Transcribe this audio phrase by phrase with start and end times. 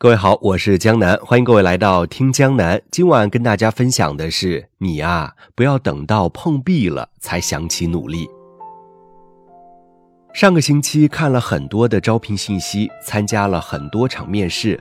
[0.00, 2.80] 各位好，我是江南，欢迎各位来到听江南。
[2.88, 8.28] 今晚跟大家分享的是，你啊，不要等到碰壁了才想起努力。
[10.32, 14.80] 上个星期看了很多的招聘信息，参加了很多场面试。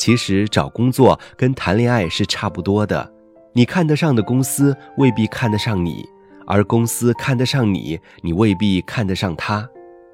[0.00, 3.08] 其实找工作跟谈恋爱是差不多的，
[3.52, 6.04] 你看得上的公司未必看得上你，
[6.44, 9.70] 而公司看得上你，你未必看得上他。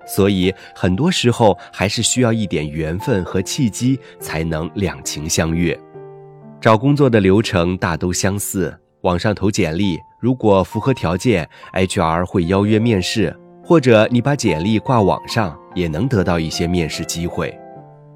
[0.07, 5.79] 所以，很多时候还是需要一点缘分和契机，才能两情相悦。
[6.61, 17.56] 找工作的流程大都相似，网上投简历，如果符合条件，HR 会邀约面试，或者你把简历挂网上，也能得到一些面试机会。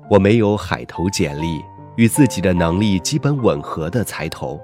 [0.08, 1.60] 我没有海投简历，
[1.96, 4.60] 与自己的能力基本吻合的才投。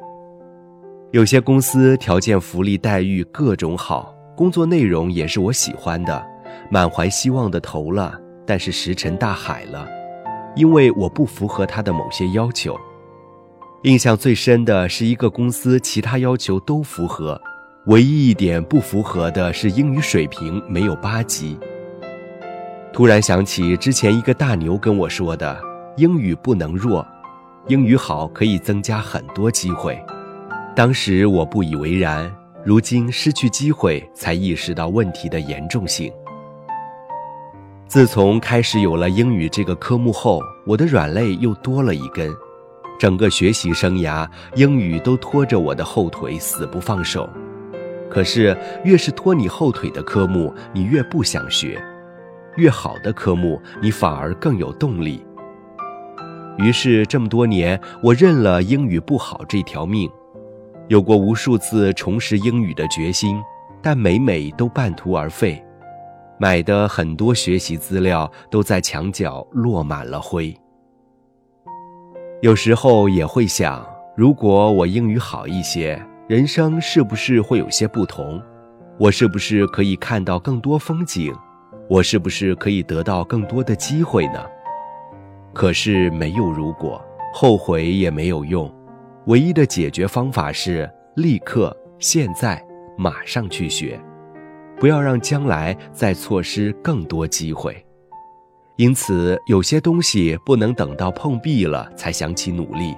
[1.11, 6.25] 有些公司条件、福利、待遇各种好，工作内容也是我喜欢的。
[6.73, 9.87] 满怀希望的投了，但是石沉大海了，
[10.57, 12.75] 因为我不符合他的某些要求。
[13.83, 17.39] 印象最深的是一个公司，其他要求都符合，
[17.89, 21.59] 唯一一点不符合的是英语水平没有八级。
[22.91, 25.61] 突然想起之前一个大牛跟我说的
[25.98, 27.06] ：“英语不能弱，
[27.69, 30.03] 英语好可以增加很多机会。”
[30.75, 32.34] 当时我不以为然，
[32.65, 36.11] 如今失去机会才意识到问题的严重性。
[37.93, 42.34] 自从开始有了英语这个科目后，我的软肋又多了一根。
[42.99, 47.29] 整个学习生涯，英语都拖着我的后腿，死不放手。
[48.09, 51.79] 可是，越是拖你后腿的科目，你越不想学；
[52.57, 55.23] 越好的科目，你反而更有动力。
[56.56, 60.11] 于是，这么多年，我认了英语不好这条命，
[60.89, 63.39] 有过无数次重拾英语的决心，
[63.83, 65.62] 但每每都半途而废。
[66.43, 70.53] 买的很多学习资料都在墙角落满了灰。
[72.41, 78.43] 有时候也会想，如果我英语好一些，人生是不是会有些不同？
[78.99, 81.33] 我是不是可以看到更多风景？
[81.89, 84.45] 我是不是可以得到更多的机会呢？
[85.53, 87.00] 可是没有如果，
[87.33, 88.69] 后悔也没有用。
[89.27, 92.61] 唯一的解决方法是立刻、现在、
[92.99, 93.97] 马上去学。
[94.82, 97.87] 不要让将来再错失更多机会，
[98.75, 102.92] 因此有些东西不能等到碰壁了才想起努力。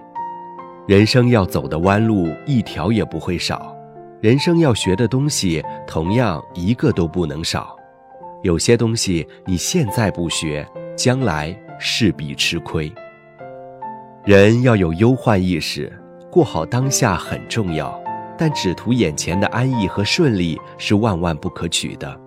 [0.89, 3.77] 人生要走的弯路一条也不会少，
[4.23, 7.77] 人生要学的东西同样一个都不能少。
[8.43, 12.91] 有些东西你现在不学，将来势必吃亏。
[14.25, 15.93] 人要有忧患意识，
[16.31, 18.03] 过好当下很重要。
[18.37, 22.21] 但只图眼前的安逸和顺利是万万不可取的。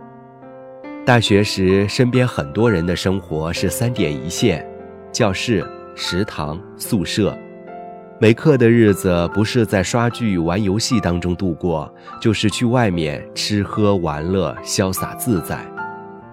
[1.06, 4.66] 大学时，身边很多人的生活是三点一线：
[5.12, 5.66] 教室、
[5.96, 7.38] 食堂、宿舍。
[8.19, 15.63] 没课的日子，不是在刷剧、玩游戏当中度过，就是去外面吃喝玩乐，潇洒自在。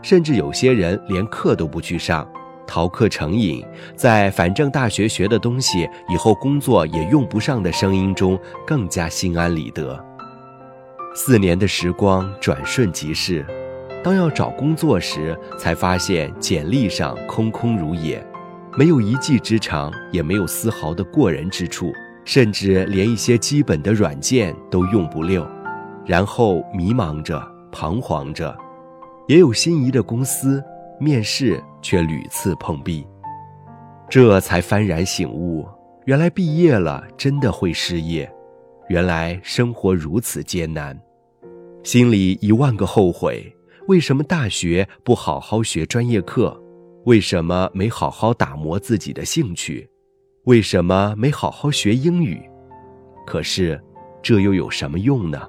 [0.01, 2.27] 甚至有些人连课都不去上。
[2.67, 3.65] 逃课成瘾，
[3.95, 10.03] 在反正大学学的东西以后工作也用不上的声音中，更加心安理得。
[11.15, 13.47] 四年的时光转瞬即逝，
[14.03, 18.25] 当要找工作时，才发现简历上空空如也，
[18.77, 21.93] 没有一技之长，也没有丝毫的过人之处，
[22.25, 25.47] 甚至连一些基本的软件都用不溜。
[26.05, 28.55] 然后迷茫着，彷徨着，
[29.29, 30.63] 也有心仪的公司。
[31.01, 33.07] 面试却屡次碰壁，
[34.09, 35.67] 这才幡然醒悟：
[36.05, 38.31] 原来毕业了真的会失业，
[38.89, 40.99] 原来生活如此艰难，
[41.83, 43.55] 心里一万个后悔。
[43.89, 46.59] 为什么大学不好好学专业课？
[47.05, 49.87] 为什么没好好打磨自己的兴趣？
[50.45, 52.41] 为什么没好好学英语？
[53.27, 53.79] 可是，
[54.23, 55.47] 这又有什么用呢？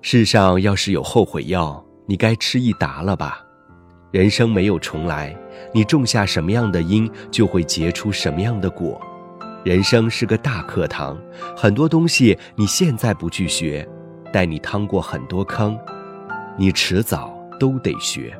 [0.00, 3.44] 世上要是有后悔药，你该吃一打了吧？
[4.10, 5.36] 人生没有重来，
[5.72, 8.98] 你种下什么样的因，就会结出什么样的果。
[9.64, 11.18] 人生是个大课堂，
[11.54, 13.86] 很多东西你现在不去学，
[14.32, 15.78] 待你趟过很多坑，
[16.56, 18.34] 你迟早都得学。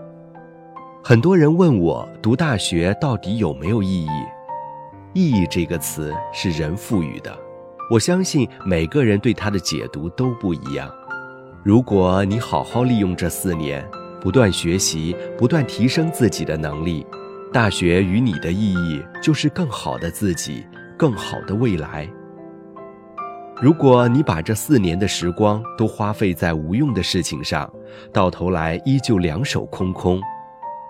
[1.04, 4.10] 很多人问我，读大学到底有没有意义？
[5.12, 7.36] 意义这个词是人赋予的，
[7.90, 10.90] 我相信每个人对它的解读都不一样。
[11.62, 13.86] 如果你好好利用这四年，
[14.20, 17.06] 不断学习，不断提升自己的能力。
[17.52, 20.66] 大学与你的意义就是更好的自己，
[20.96, 22.08] 更好的未来。
[23.60, 27.68] 如果你把这四年的时光都花费在无用的事情上，
[28.12, 30.20] 到头来依旧两手空空，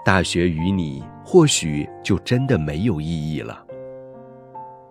[0.05, 3.65] 大学与你或许就真的没有意义了。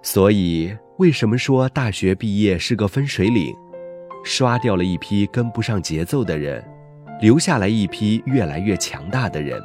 [0.01, 3.54] 所以，为什么说大学毕业是个分水岭？
[4.24, 6.63] 刷掉了一批跟不上节奏的人，
[7.21, 9.61] 留下来一批越来越强大的人。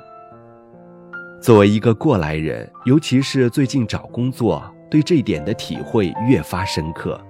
[1.40, 7.20] 作为一个过来人，尤其是最近找工作，对这一点的体会越发深刻。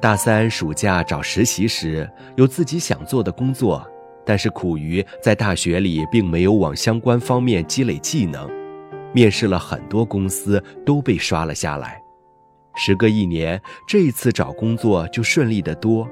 [0.00, 3.86] 大三暑假找实习时，有自己想做的工作，
[4.24, 8.50] 但是苦于在大学里并没有往相关方面积累技能，
[9.12, 12.00] 面试了很多公司都被刷了下来。
[12.76, 16.08] 时隔一年，这一次找工作就顺利得多，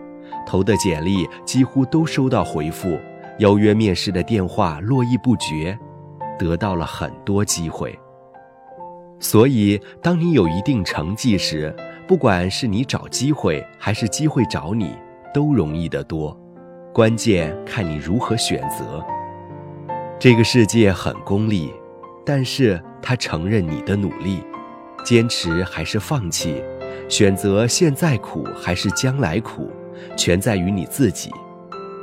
[0.49, 2.99] 投的简历几乎都收到回复，
[3.41, 5.79] 邀约面试的电话络绎不绝，
[6.39, 7.97] 得到了很多机会。
[9.21, 11.75] 所以，当你有一定成绩时，
[12.07, 14.97] 不管是你找机会还是机会找你，
[15.35, 16.35] 都容易得多。
[16.95, 19.05] 关键看你如何选择。
[20.19, 21.71] 这个世界很功利，
[22.25, 24.43] 但是他承认你的努力。
[25.05, 26.63] 坚持还是放弃，
[27.09, 29.71] 选择现在苦还是将来苦，
[30.17, 31.31] 全在于你自己。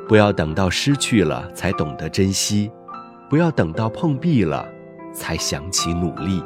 [0.08, 2.72] 不要等到失去了才懂得珍惜，
[3.30, 4.68] 不要等到碰壁了
[5.14, 6.44] 才想起努力。